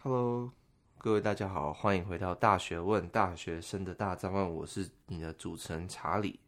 [0.00, 0.52] Hello，
[0.98, 6.38] 各位大家好，欢迎回到大学问，大学生的大哉问，我是你的主持人查理。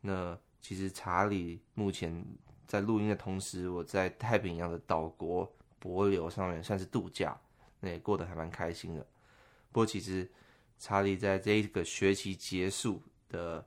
[0.00, 2.26] 那其实查理目前
[2.66, 5.48] 在录音的同时，我在太平洋的岛国
[5.80, 7.40] 帛琉上面算是度假，
[7.78, 9.06] 那也过得还蛮开心的。
[9.70, 10.28] 不过其实
[10.76, 13.64] 查理在这一个学期结束的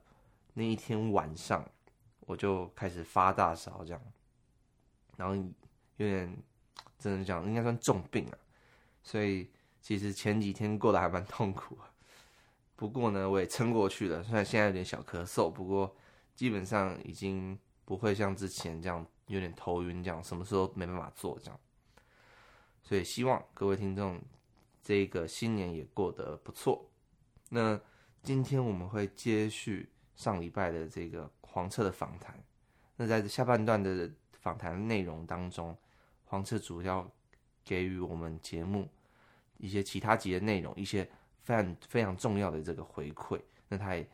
[0.52, 1.66] 那一天晚上，
[2.20, 4.02] 我就开始发大烧，这样，
[5.16, 5.34] 然后
[5.96, 6.36] 有点
[6.98, 8.38] 真的讲应该算重病了。
[9.04, 9.50] 所以
[9.80, 11.76] 其实前几天过得还蛮痛苦，
[12.76, 14.22] 不过呢，我也撑过去了。
[14.22, 15.96] 虽然现在有点小咳嗽，不过
[16.36, 21.60] 基本上已经不会像之前这样有点头晕，这样什么时候没办法做这样。
[22.82, 24.20] 所以希望各位听众
[24.82, 26.88] 这个新年也过得不错。
[27.48, 27.80] 那
[28.22, 32.40] 今天我们会接续上礼拜的这个黄彻的访谈。
[32.96, 34.08] 那在下半段的
[34.40, 35.76] 访谈内容当中，
[36.24, 37.10] 黄彻主要。
[37.64, 38.88] 给予我们节目
[39.62, 41.08] 一些其他集的内容，一些
[41.40, 44.04] 非常非常重要的这个回馈，那他也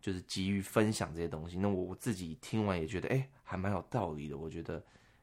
[0.00, 1.58] 就是急于分享这些东西。
[1.58, 4.38] 那我我自己听完也觉得，哎，还蛮有道理的。
[4.38, 4.80] 我觉得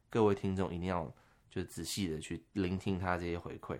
[0.09, 1.05] 各位听众一定要
[1.49, 3.79] 就是仔细的去聆听他这些回馈。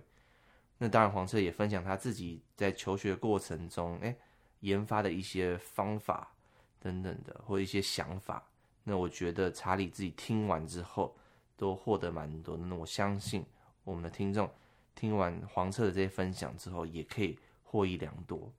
[0.77, 4.16] 那当然，黄彻也分享他自己在求学过程中，哎，
[4.61, 6.33] 研发的一些方法
[6.80, 8.41] 等等的，或一些想法。
[8.85, 11.13] 那我觉得查理自己听完之后
[11.57, 12.63] 都获得蛮多的。
[12.63, 13.45] 那我相信。
[13.83, 14.50] 我们的听众
[14.95, 18.51] 听完黄策的这些分享之后，也可以获益良多。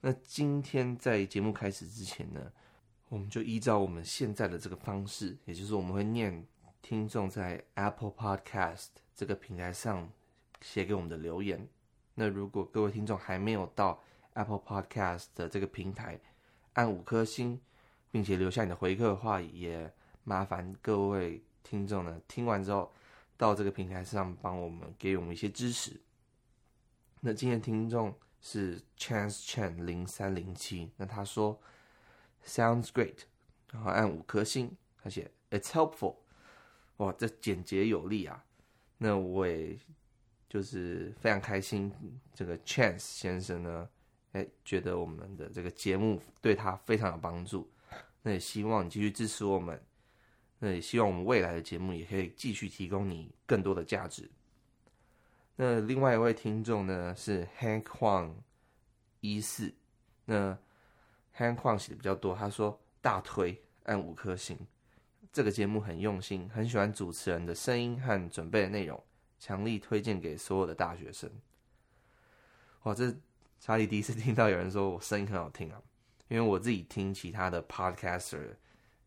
[0.00, 2.50] 那今天在节目开始之前呢，
[3.08, 6.44] 我们就依照我们现在的这个方式，也就是我们会念
[6.80, 10.10] 听众在 Apple Podcast 这个平台上
[10.62, 11.68] 写给我们的留言。
[12.14, 16.18] 那如果各位听众还没有到 Apple Podcast 的这个平台
[16.72, 17.60] 按五颗星，
[18.10, 19.92] 并且留下你的回馈的话，也
[20.24, 22.90] 麻烦各位听众呢听完之后。
[23.42, 26.00] 到这个平台上帮我们给我们一些支持。
[27.18, 31.60] 那今天听众是 Chance Chen 零三零七，那他说
[32.46, 33.22] Sounds great，
[33.72, 34.70] 然后按五颗星，
[35.02, 36.18] 他写 It's helpful，
[36.98, 38.44] 哇，这简洁有力啊。
[38.98, 39.76] 那我也
[40.48, 41.92] 就是非常开心，
[42.32, 43.88] 这个 Chance 先生呢，
[44.34, 47.68] 哎，觉得我们的这个节目对他非常有帮助。
[48.22, 49.84] 那也希望你继续支持我们。
[50.64, 54.30] 那也希望我们未来的节目也可以继续提供你更多的价值。
[55.56, 58.30] 那另外一位听众呢是 Hank Huang
[59.18, 59.74] 一四，
[60.24, 60.56] 那
[61.36, 64.56] Hank Huang 写的比较多，他说大推按五颗星，
[65.32, 69.02] 这个节目很用心，很喜欢主持人的声音和准备的内容，
[69.40, 71.28] 强力推荐给所有的大学生。
[72.84, 73.12] 哇，这
[73.58, 75.82] 查理第一次听到有人说我声音很好听啊，
[76.28, 78.54] 因为我自己听其他的 Podcaster。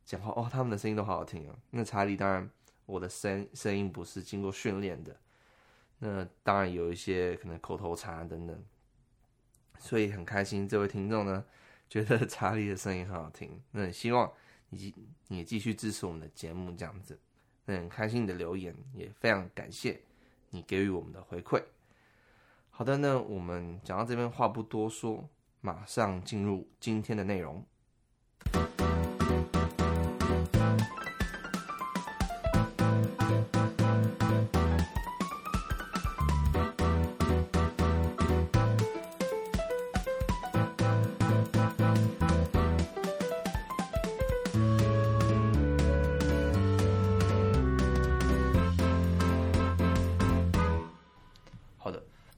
[0.05, 1.55] 讲话哦，他们的声音都好好听啊。
[1.71, 2.49] 那查理当然，
[2.85, 5.15] 我的声声音不是经过训练的，
[5.99, 8.63] 那当然有一些可能口头禅等等，
[9.79, 11.43] 所以很开心这位听众呢
[11.89, 13.59] 觉得查理的声音很好听。
[13.71, 14.31] 那很希望
[14.69, 14.93] 你
[15.27, 17.19] 你继续支持我们的节目这样子。
[17.65, 19.99] 那很开心你的留言，也非常感谢
[20.51, 21.63] 你给予我们的回馈。
[22.69, 25.27] 好的，那我们讲到这边话不多说，
[25.61, 27.65] 马上进入今天的内容。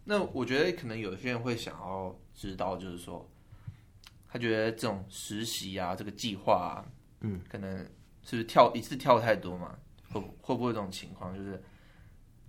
[0.09, 3.29] 那我觉得可能有些人会想要知道，就是说，
[4.25, 6.79] 他觉得这种实习啊，这个计划啊，
[7.19, 7.77] 嗯，可能
[8.23, 9.77] 是不是跳一次跳太多嘛？
[10.09, 11.61] 会会不会这种情况，就是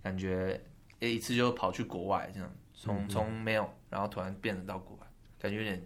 [0.01, 0.57] 感觉
[1.01, 5.05] 诶一次就跑去国外这样，从从没有，然后突然变成到国外，
[5.37, 5.85] 感觉有点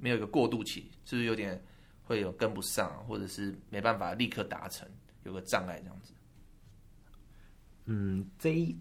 [0.00, 1.62] 没有一个过渡期，是不是有点
[2.02, 4.88] 会有跟不上，或者是没办法立刻达成，
[5.22, 6.12] 有个障碍这样子？
[7.84, 8.76] 嗯，这一。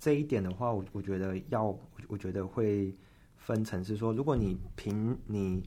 [0.00, 2.96] 这一点的话，我我觉得要，我觉得会
[3.36, 5.62] 分成是说，如果你平你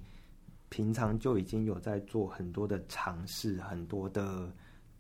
[0.69, 4.51] 平常就已经有在做很多的尝试，很多的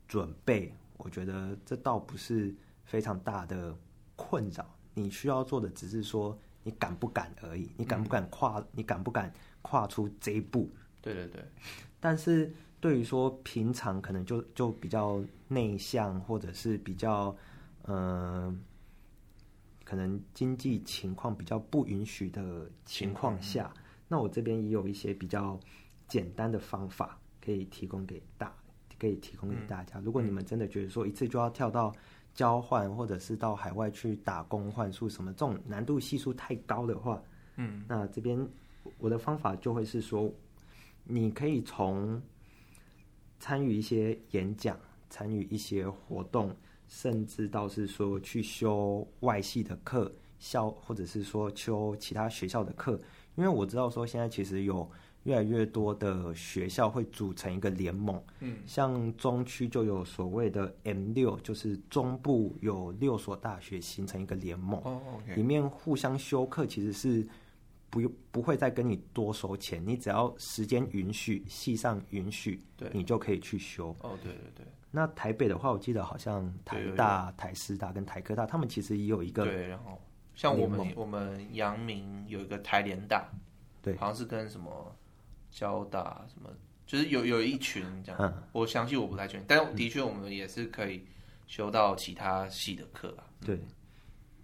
[0.07, 3.75] 准备，我觉得这倒不是非常大的
[4.15, 4.63] 困扰。
[4.93, 9.33] 你需要做的只是说你敢不敢而已，你敢不敢跨，嗯、你敢不敢
[9.63, 10.69] 跨出这一步？
[11.01, 11.43] 对对对。
[11.99, 17.35] 但是对于说平常可能就就比较内向，或者是比较
[17.87, 17.95] 嗯。
[17.95, 18.55] 呃
[19.93, 23.71] 可能经济情况比较不允许的情况下，
[24.07, 25.59] 那我这边也有一些比较
[26.07, 28.51] 简单的方法可以提供给大，
[28.97, 29.99] 可以提供给大家。
[29.99, 31.93] 如果你们真的觉得说一次就要跳到
[32.33, 37.21] 交换，或者是到海外去打工换宿什么，这种难度系数太高的话，
[37.57, 38.49] 嗯，那这边
[38.97, 40.33] 我的方法就会是说，
[41.03, 42.19] 你可以从
[43.39, 44.75] 参与一些演讲，
[45.11, 46.55] 参与一些活动，
[46.87, 52.99] 甚至到是说去修外系的课，校或者是说修其他学校的课，
[53.35, 54.89] 因为我知道说现在其实有。
[55.23, 65.01] 越来越多的学校会组成一个联盟，嗯，像中区就有所谓的 M 六，就是中部有六所大学形成一个联盟，哦
[65.33, 67.25] 里面互相修课其实是
[67.89, 73.95] 不用不会再跟你多收钱，你只要时间允许，系上允许，对，你就可以去修。
[74.01, 74.65] 哦，对对对。
[74.95, 79.99] 那台北的话，我记得好像台大、台师大跟台科大，他们其实也有一个对，然后
[80.35, 83.27] 像我们我们阳明有一个台联大，
[83.81, 84.95] 对，好像是跟什么。
[85.55, 86.49] 交大什么，
[86.87, 91.05] 就是有有一群这样，嗯、我相信我不太确定，但的确我们也是可以
[91.45, 93.23] 修到其他系的课啊。
[93.45, 93.63] 对，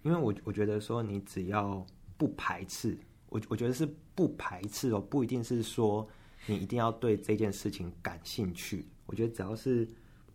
[0.04, 1.84] 因为我我觉得说你只要
[2.16, 2.96] 不排斥，
[3.28, 6.08] 我我觉得是不排斥哦，不一定是说
[6.46, 8.86] 你一定要对这件事情感兴趣。
[9.06, 9.88] 我觉得只要是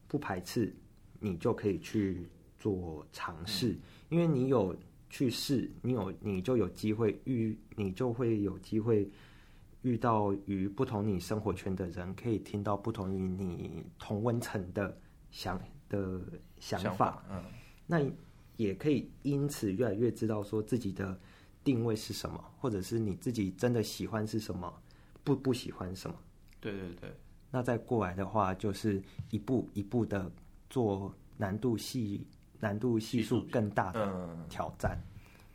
[0.07, 0.73] 不排斥，
[1.19, 2.27] 你就可以去
[2.59, 3.79] 做尝试，嗯、
[4.09, 4.75] 因为你有
[5.09, 9.09] 去试，你有你就有机会遇，你就会有机会。
[9.81, 14.97] 遇到与不同你生活圈的人，可以听到不同于你同温层的
[15.29, 16.19] 想的
[16.59, 17.43] 想法，想法，嗯，
[17.85, 18.01] 那
[18.57, 21.15] 也可以因此越来越知道说自己的
[21.63, 24.73] 定位是什么，或者是你自己真的喜欢是什么，
[25.23, 26.17] 不不喜欢什么。
[26.59, 27.13] 对对对。
[27.51, 30.31] 那再过来的话，就是一步一步的
[30.69, 32.27] 做难度系、
[32.59, 35.01] 难度系数更大的挑战。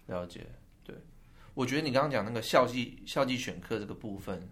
[0.06, 0.46] 嗯，了解。
[0.82, 0.94] 对。
[1.54, 4.48] 我觉得你刚刚讲那个校际校际选课这个部分，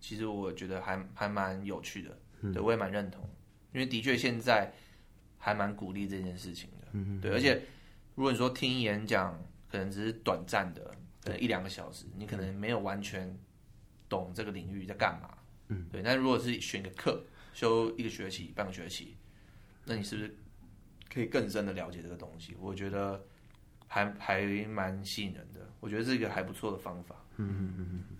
[0.00, 3.22] 其实我觉得还还蛮有趣的，嗯、对，我也蛮认同，
[3.72, 4.72] 因为的确现在
[5.36, 7.62] 还蛮鼓励这件事情的，嗯、对，而且
[8.14, 9.38] 如果你说听演讲，
[9.70, 10.90] 可能只是短暂的，
[11.22, 13.32] 可能一两个小时，你可能没有完全
[14.08, 15.37] 懂这个领域在干嘛，
[15.68, 17.24] 嗯，对，但如果是选个课，
[17.54, 19.16] 修一个学期、半个学期，
[19.84, 20.36] 那你是不是
[21.12, 22.56] 可以更深的了解这个东西？
[22.60, 23.24] 我觉得。
[23.90, 27.24] 还还蛮吸引人的，我觉得是一个还不错的方法。
[27.38, 28.16] 嗯嗯嗯嗯，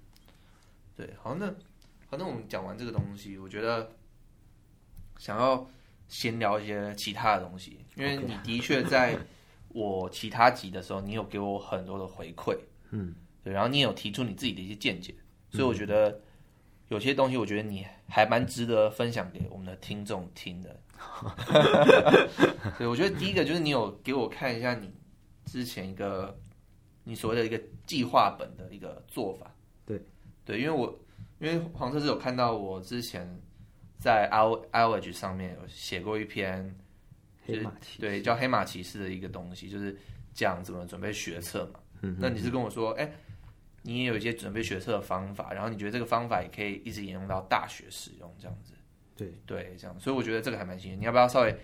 [0.97, 1.47] 对，好，那
[2.07, 3.95] 好，那我们讲完这个东西，我觉得
[5.19, 5.69] 想要
[6.09, 9.19] 闲聊一些其他的东西，因为你的确在
[9.69, 12.59] 我其他集的时候，你有给我很多的回馈，
[12.93, 13.15] 嗯，
[13.45, 15.15] 对，然后你也有提出你自己的一些见解，
[15.51, 16.19] 所以我觉得
[16.89, 20.81] 有些东西，我觉得你还蛮值得分享给我们的听众听的。
[22.77, 24.93] 所以我觉得第一个就是你有给我看一下你。
[25.51, 26.39] 之前一个
[27.05, 29.51] 你所谓的一个计划本的一个做法，
[29.87, 29.99] 对
[30.45, 30.95] 对，因为我
[31.39, 33.27] 因为黄车是有看到我之前
[33.99, 36.79] 在 iWedge 上面有写过一篇，
[37.47, 37.67] 就是
[37.99, 39.97] 对叫黑马骑士的一个东西，就是
[40.35, 41.81] 讲怎么准备学测嘛。
[42.03, 43.11] 嗯，那你是跟我说，哎，
[43.83, 48.73] 你也有一些准备学测的方法，然后你觉得这个方法也可以一直沿用到大学使用，这样子。
[49.17, 51.01] 对对，这样，所以我觉得这个还蛮新鲜。
[51.01, 51.57] 你要不要稍微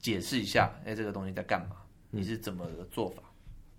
[0.00, 0.72] 解释一下？
[0.84, 1.76] 哎，这个东西在干嘛？
[2.10, 3.22] 你是怎么个做法？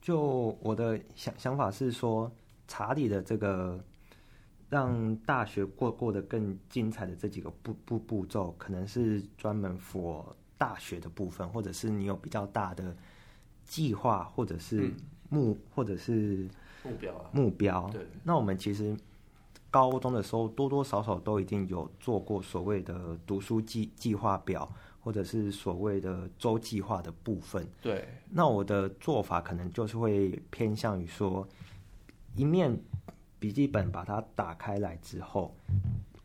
[0.01, 2.31] 就我的想想法是说，
[2.67, 3.83] 查理的这个
[4.69, 10.25] 让大学过过得更精彩的这几个步步步骤，可能是专门 for
[10.57, 12.95] 大学的部分，或者是你有比较大的
[13.65, 14.91] 计划，或者是
[15.29, 16.47] 目，嗯、或者是
[16.83, 17.89] 目标啊目标。
[17.91, 18.95] 对，那我们其实
[19.69, 24.71] 高中的时候多多少少都已经有做过所谓的读书计计划表。
[25.03, 28.07] 或者是所谓的周计划的部分，对。
[28.29, 31.45] 那我的做法可能就是会偏向于说，
[32.37, 32.73] 一面
[33.37, 35.53] 笔记本把它打开来之后，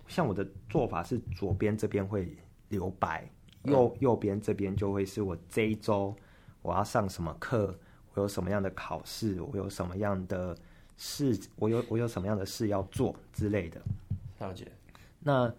[0.06, 2.36] 像我的做法是左边这边会
[2.68, 3.28] 留白，
[3.64, 6.14] 右右边这边就会是我这一周
[6.62, 7.76] 我要上什么课，
[8.18, 10.56] 我有什么样的考试，我有什么样的
[10.96, 13.80] 事，我有我有什么样的事要做之类的。
[14.38, 14.70] 了解。
[15.20, 15.52] 那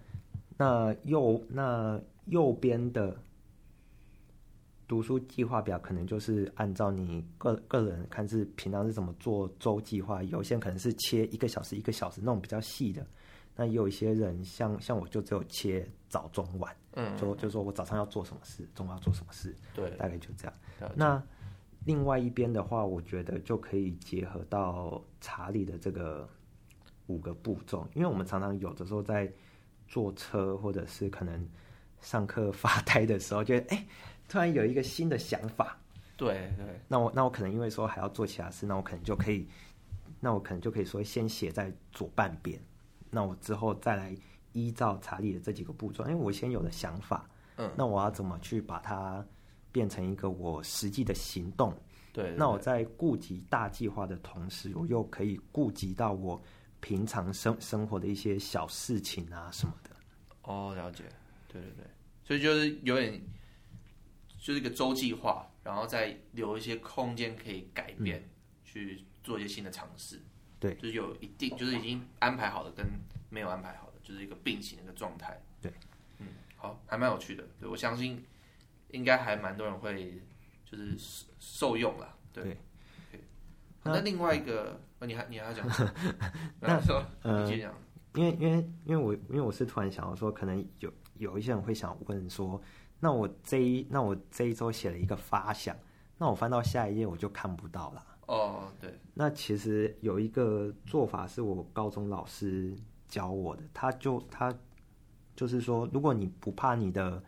[0.58, 2.00] 那右那。
[2.30, 3.18] 右边的
[4.88, 13.04] 读书计划表可能就是按照你个个人看是平常是怎么做周计划，有些人可能是切一个小时一个小时那种比较细的，
[13.56, 20.54] 那也有一些人像像我就只有切早中晚，嗯，就就说我早上要做什么事，中午要做什么事，对，大概就这样。
[20.96, 21.20] 那
[21.90, 26.30] 另外一边的话，我觉得就可以结合到查理的这个
[27.08, 29.32] 五个步骤，因为我们常常有的时候在
[29.88, 31.50] 坐车或者是可能。
[32.02, 33.86] 上课发呆的时候，觉得哎，
[34.30, 35.78] 突然有一个新的想法。
[36.16, 36.80] 对对。
[36.88, 39.46] 那我那我可能因为说还要做其他事，那我可能就可以，
[40.22, 42.58] 那我可能就可以说先写在左半边，
[43.10, 44.16] 那我之后再来
[44.54, 49.22] 依照查理的这几个步骤，因为我先有了想法，嗯，那我要怎么去把它
[49.72, 51.72] 变成一个我实际的行动。
[52.12, 56.42] 对，对，对，那我在顾及大计划的同时，我又可以顾及到我
[56.80, 59.90] 平常生生活的一些小事情啊什么的。
[60.44, 61.04] 哦，了解。
[61.48, 61.86] 对对对，
[62.24, 63.20] 所以就是有点，
[64.40, 68.30] 就是一个周计划，然后再留一些空间可以改变，嗯、
[68.64, 70.22] 去做一些新的尝试。
[70.60, 72.86] 对，就是有一定，就是已经安排好的跟
[73.30, 75.42] 没有安排好的，就是一个并行的一个状态。
[75.62, 75.72] 对，
[76.18, 77.44] 嗯，好，还蛮有趣的。
[77.60, 78.24] 对，我相信
[78.90, 80.22] 应该还蛮多人会
[80.66, 80.96] 就是
[81.40, 82.16] 受用了。
[82.32, 82.44] 对，
[83.12, 83.22] 对
[83.84, 85.68] 那，那另外一个，嗯、你还你还要讲？
[86.60, 87.74] 那说，呃、你继续讲。
[88.16, 92.60] 因为因为因为我因为我是突然想到说，可能有有一些人会想问说，
[93.00, 95.76] 那我这一那我这一周写了一个发想，
[96.18, 98.06] 那我翻到下一页我就看不到了。
[98.26, 99.00] 哦，对。
[99.14, 102.76] 那其实有一个做法是我高中老师
[103.08, 104.54] 教我的，他就他
[105.36, 107.24] 就是说，如果你不怕你的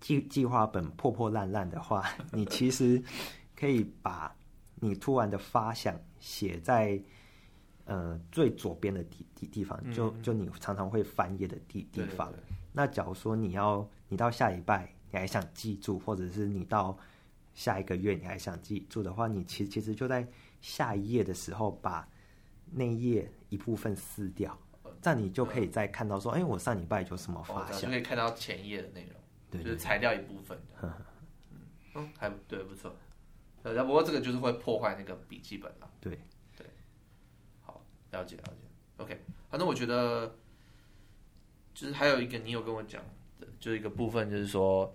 [0.00, 3.02] 计计划本破破烂烂的话， 你其实
[3.56, 4.34] 可以把
[4.76, 7.00] 你突然的发想写在。
[7.90, 12.30] 呃，最左边的地地地方，就就你常常会翻页的地地方。
[12.30, 12.56] 对对对。
[12.70, 16.94] 那假如说你要你到下礼拜你还想记住，或者是你到
[17.54, 20.28] 下一个月你还想记住的话，你其实其实就在
[20.60, 22.06] 下一页的时候把
[22.70, 24.54] 那一页一部分撕掉，
[25.00, 29.18] 这样你就可以再看到说，哎、我上礼拜有什么发现，就可以看到前一页的内容，
[29.52, 30.58] 就是裁掉一部分。
[30.82, 30.92] 嗯
[31.94, 32.94] 嗯，还对，不错。
[33.62, 35.90] 呃，不过这个就是会破坏那个笔记本了。
[36.00, 36.18] 对
[36.56, 36.66] 对，
[37.62, 37.82] 好。
[38.12, 38.52] 了解了解
[38.98, 39.20] ，OK。
[39.50, 40.36] 反正我觉得，
[41.74, 43.02] 就是还有一个你有跟我讲
[43.40, 44.94] 的，就是一个部分，就是说，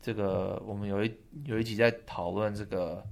[0.00, 3.04] 这个我们有一有一集在讨论这个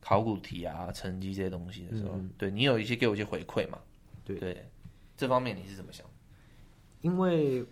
[0.00, 3.78] 考古题啊、成绩这些东西的时候，嗯、对你有一些给我一些回馈嘛？
[4.24, 4.68] 对对，
[5.16, 6.04] 这方面你是怎么想？
[7.02, 7.64] 因为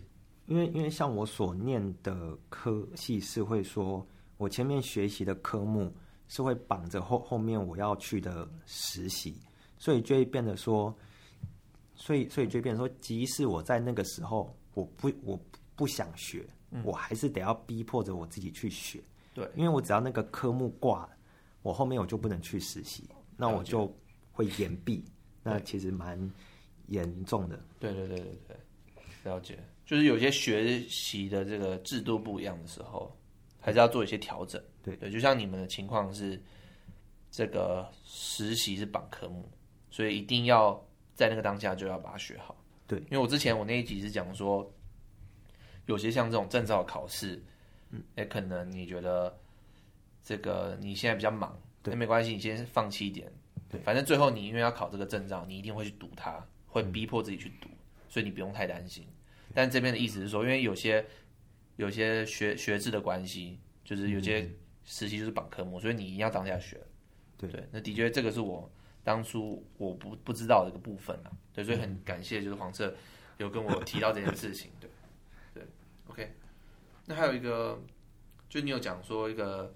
[0.45, 4.05] 因为因为像我所念的科系是会说，
[4.37, 5.91] 我前面学习的科目
[6.27, 9.35] 是会绑着后后面我要去的实习。
[9.75, 10.95] 所以就会变得说，
[11.93, 15.37] 所以所以就变成说，即使我在那个时候我不我
[15.75, 19.03] 不想学，嗯，我还是得要逼迫着我自己去学。
[19.33, 21.09] 对，因为我只要那个科目挂了，
[21.63, 23.93] 我后面我就不能去实习，那我就
[24.31, 25.03] 会延毕。
[25.43, 26.17] 那其实蛮
[26.87, 27.59] 严重的。
[27.77, 28.57] 对对对对对，
[29.23, 29.57] 了解。
[29.85, 33.13] 就是有些学习的这个制度不一样的时候，
[33.59, 34.61] 还是要做一些调整。
[34.81, 36.41] 对对，就像你们的情况是，
[37.31, 39.49] 这个实习是绑科目。
[39.89, 40.73] 所以一定要
[41.13, 42.55] 在那个当下就要把它学好。
[42.87, 44.67] 对，因为我之前我那一集是讲说，
[45.85, 47.39] 有些像这种证照考试，
[47.91, 49.37] 嗯，也可能你觉得
[50.23, 53.31] 这个你现在比较忙，对，没关系，你先放弃一点，
[53.69, 57.77] 对，反正最后你因为要考这个证照，你一定会去读它，会逼迫自己去读，嗯，
[58.13, 59.07] 所以你不用太担心。
[59.55, 61.03] 但这边的意思是说，因为有些
[61.77, 64.47] 有些学学制的关系，就是有些
[64.83, 66.79] 实习就是绑科目，所以你一定要当下学。
[67.39, 68.71] 对，对，那的确这个是我。
[69.05, 72.95] 当初我不不知道的一个部分啊，对，所以很感谢，就是黄色
[73.37, 74.89] 有跟我提到这件事情，对，
[75.53, 75.63] 对
[76.07, 76.33] ，OK。
[77.05, 77.83] 那还有一个，
[78.47, 79.75] 就你有讲说一个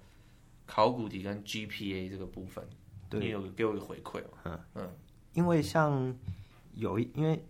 [0.65, 2.65] 考古题跟 GPA 这个部分，
[3.11, 4.37] 你有给我一个回馈吗？
[4.45, 4.95] 嗯嗯，
[5.33, 6.17] 因为像
[6.75, 7.43] 有一，因为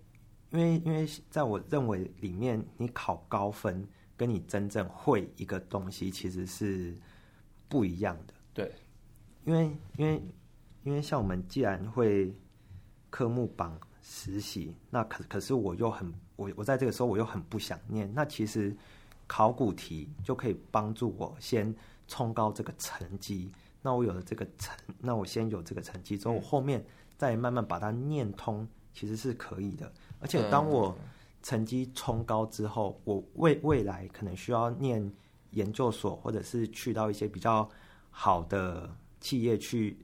[0.51, 6.95] 因为因为在我认为里面，你考高分跟你真正会一个东西其实是
[7.67, 8.75] 不一样的，对，
[9.45, 10.21] 因为因为。
[10.83, 12.33] 因为像我们既然会
[13.09, 18.73] 科目榜实习，那可可是我又很我我在这个时候我又很不想念，那其实
[19.25, 21.75] 考古题就可以帮助我先
[22.07, 23.51] 冲高这个成绩。
[23.81, 26.85] 那我有了这个成，那我先有这个成绩之后，我后面
[27.17, 29.91] 再慢慢把它念通，其实是可以的。
[30.19, 30.97] 而且当我
[31.41, 35.12] 成绩冲高之后，我未未来可能需要念
[35.51, 37.69] 研究所，或者是去到一些比较
[38.09, 39.97] 好的企业去。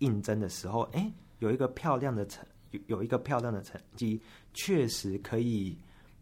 [0.00, 4.18] 应征的时候，哎、欸，有一个漂亮的成，有有一个漂亮的成绩，
[4.54, 5.76] 确实可以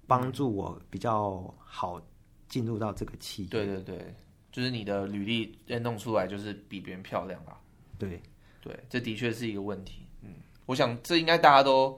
[0.04, 2.02] 帮助我比较好
[2.48, 3.48] 进入到这个企业。
[3.48, 4.12] 对对对，
[4.50, 7.56] 就是你的履历弄出来就是比别人漂亮啊。
[8.00, 8.20] 对
[8.60, 10.02] 对，这的确是一个问题。
[10.22, 10.34] 嗯，
[10.66, 11.96] 我想这应该大家都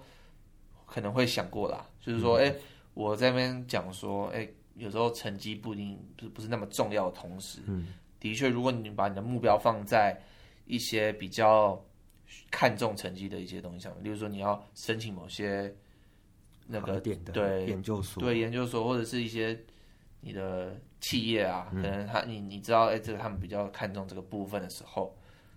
[0.91, 2.55] 可能会想过啦，就是说，哎、
[2.95, 10.21] 我在那边讲说，哎、欸，有时候成绩不一定不是不是那么重要的同时，嗯，的确，如果你把你的目标放在。
[10.67, 11.85] 一些比较
[12.49, 15.75] 看重成绩的一些东西上面，例如说你要申请某些
[16.65, 19.59] 那个点的对研究所，对研究所或者是一些
[20.21, 25.13] 你的企业啊，可能他你你知道哎，这个他们比较看重这个部分的时候，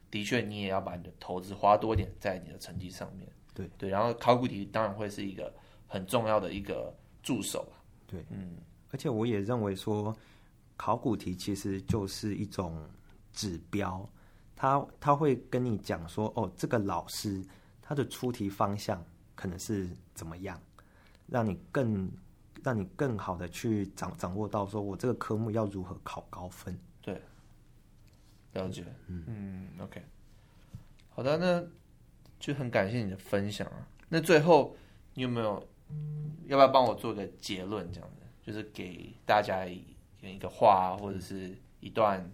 [0.09, 3.29] 的确你也要把你的投资花多一点在你的成绩上面。
[3.53, 5.53] 对对，然后考古题当然会是一个
[5.87, 7.67] 很重要的一个助手。
[8.07, 8.57] 对，嗯，
[8.91, 10.15] 而且我也认为说。
[10.75, 12.83] 考古题其实就是一种
[13.31, 14.09] 指标，
[14.55, 17.45] 他他会跟你讲说，哦，这个老师
[17.79, 19.01] 他的出题方向
[19.35, 20.59] 可能是怎么样，
[21.27, 22.11] 让你更
[22.63, 26.77] 让你更好的去掌掌握到，说我这个科目要如何考高分。
[27.01, 27.21] 对，
[28.53, 30.01] 了解，嗯嗯，OK，
[31.11, 31.63] 好的，那
[32.43, 33.87] 就很感谢你的分享啊。
[34.09, 34.75] 那最后
[35.13, 35.65] 你有没有
[36.47, 37.89] 要不要帮我做个结论？
[37.93, 42.29] 这样子，就是给大家一个话，或者是一段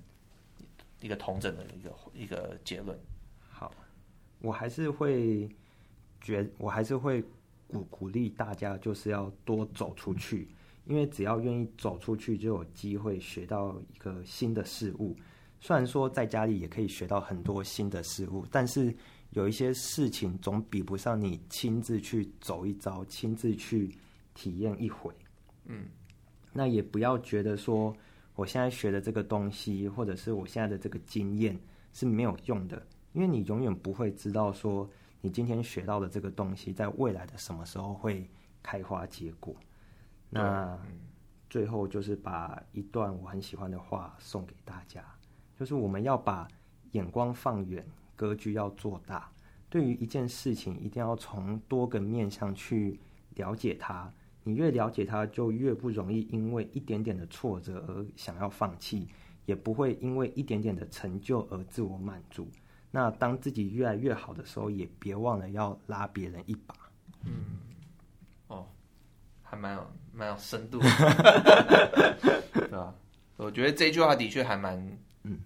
[0.99, 2.99] 一个同整的一个一个结论。
[3.47, 3.71] 好，
[4.39, 5.47] 我还是会
[6.19, 7.23] 觉，我还是会
[7.67, 10.49] 鼓鼓励大家，就是要多走出去。
[10.85, 15.15] 因为只要愿意走出去，就有机会学到一个新的事物。
[15.59, 18.91] 虽然说在家里也可以学到很多新的事物，但是
[19.31, 23.95] 有一些事情总比不上你亲自去走一遭，亲自去
[24.33, 25.13] 体验一回。
[25.65, 25.85] 嗯，
[26.51, 27.95] 那也不要觉得说
[28.35, 31.59] 我现在学的这个东西，或者是我现在的这个经验
[31.93, 32.81] 是没有用的，
[33.13, 34.89] 因为你永远不会知道说
[35.21, 38.27] 你今天学到的这个东西，在未来的什么时候会
[38.63, 39.55] 开花结果。
[40.29, 40.79] 那
[41.49, 45.03] 最后就是把一段我很喜欢的话送给大家，
[45.59, 46.47] 就是我们要把
[46.91, 47.85] 眼光放远，
[48.19, 49.31] 格局要做大。
[49.69, 52.99] 对于一件事情，一定要从多个面向去
[53.35, 54.11] 了解它。
[54.43, 59.07] 你越了解它，就越不容易因为一点点的挫折而想要放弃，
[59.45, 62.45] 也不会因为一点点的成就而自我满足。
[62.91, 66.75] 那当自己越来越好的时候，也别忘了要拉别人一把。
[67.23, 67.31] 嗯。
[68.47, 68.67] 哦
[69.41, 70.85] 还蛮有蛮有深度的，
[72.53, 72.93] 对吧？
[73.37, 74.77] 我觉得这句话的确还蛮
[75.23, 75.39] 嗯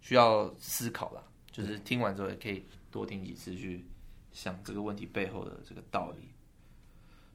[0.00, 1.22] 需要思考啦，
[1.56, 3.86] 就是听完之后也可以多听几次去
[4.32, 6.28] 想这个问题背后的这个道理。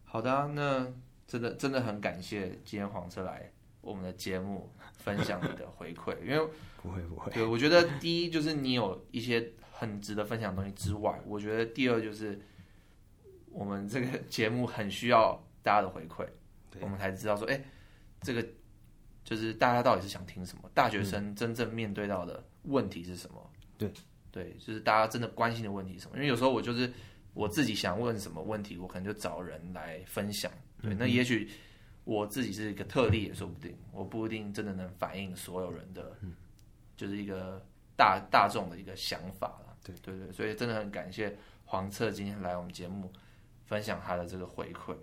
[0.03, 0.87] 好的啊，那
[1.25, 6.47] 真的真的很感谢今天黄车来我们的节目分享你的回馈， 因为
[6.83, 12.39] 不会不会，对，我觉得第一就是你有一些很值得分享的东西之外，我觉得第二就是
[13.49, 15.41] 我们这个节目很需要。
[15.63, 16.27] 大家的回馈，
[16.79, 17.63] 我们才知道说，哎，
[18.21, 18.43] 这个
[19.23, 20.67] 就是大家到底是想听什么？
[20.73, 23.51] 大学生真正面对到的问题是什么？
[23.77, 23.93] 对，
[24.32, 26.15] 对，就是大家真的关心的问题是什么？
[26.15, 26.91] 因为有时候我就是
[27.34, 30.52] 我自己想问什么问题，我可能就找人来分享。
[30.82, 31.50] 对，那也许
[32.06, 36.17] 我自己是一个特例也说不定，我不一定真的能反映所有人的，
[36.96, 37.63] 就是一个
[37.96, 39.78] 大大众的一个想法了。
[39.84, 43.12] 对，对对，所以真的很感谢黄策今天来我们节目
[43.65, 44.96] 分享他的这个回馈。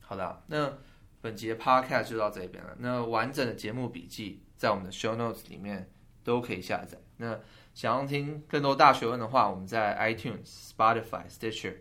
[0.00, 0.78] 好的，那
[1.20, 2.76] 本节的 podcast 就到这边了。
[2.78, 5.90] 那完整的节目笔记在我们的 show notes 里面
[6.24, 6.98] 都可以下载。
[7.16, 7.38] 那
[7.74, 11.74] 想要听更多大学问的话，我们在 iTunes、Spotify、Stitcher、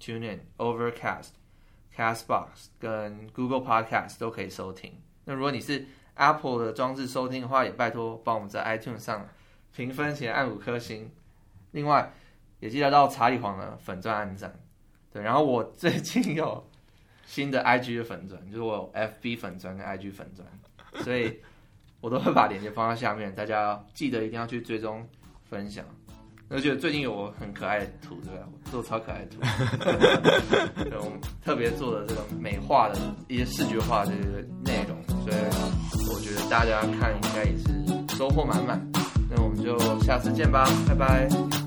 [0.00, 1.30] TuneIn、Overcast、
[1.94, 5.00] Castbox 跟 Google Podcast 都可以收听。
[5.24, 9.28] 那如果你是 Apple 的装置收听的话，也拜托帮我们在 iTunes 上
[9.74, 11.10] 评分且按五颗星。
[11.72, 12.12] 另外，
[12.60, 14.58] 也记得到查理黄的粉钻按赞。
[15.12, 16.68] 对，然后我最近有。
[17.28, 20.46] 新的 IG 的粉钻，就是我 FB 粉钻跟 IG 粉钻，
[21.02, 21.40] 所以
[22.00, 25.06] 我都会把链接放在下面，大家记得一定要去追踪
[25.48, 25.84] 分享。
[26.48, 28.46] 而且最近有我很可爱的图，对吧？
[28.70, 29.38] 做超可爱的图，
[31.02, 35.36] 我们特别做的这个美化的一些视觉化的这个内容，所以
[36.14, 38.80] 我觉得大家看应该也是收获满满。
[39.28, 41.65] 那我们就下次见吧，拜拜。